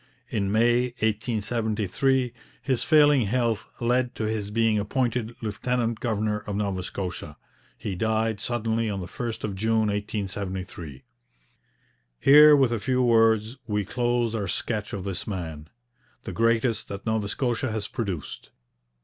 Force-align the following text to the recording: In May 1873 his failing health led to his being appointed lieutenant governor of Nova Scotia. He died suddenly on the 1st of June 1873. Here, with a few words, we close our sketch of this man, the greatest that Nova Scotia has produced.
In 0.29 0.51
May 0.51 0.85
1873 0.97 2.33
his 2.59 2.83
failing 2.83 3.27
health 3.27 3.65
led 3.79 4.15
to 4.15 4.23
his 4.23 4.49
being 4.49 4.79
appointed 4.79 5.35
lieutenant 5.43 5.99
governor 5.99 6.39
of 6.39 6.55
Nova 6.55 6.81
Scotia. 6.81 7.37
He 7.77 7.93
died 7.93 8.39
suddenly 8.41 8.89
on 8.89 8.99
the 8.99 9.05
1st 9.05 9.43
of 9.43 9.53
June 9.53 9.89
1873. 9.89 11.03
Here, 12.19 12.55
with 12.55 12.73
a 12.73 12.79
few 12.79 13.03
words, 13.03 13.59
we 13.67 13.85
close 13.85 14.33
our 14.33 14.47
sketch 14.47 14.91
of 14.91 15.03
this 15.03 15.27
man, 15.27 15.69
the 16.23 16.31
greatest 16.31 16.87
that 16.87 17.05
Nova 17.05 17.27
Scotia 17.27 17.71
has 17.71 17.87
produced. 17.87 18.49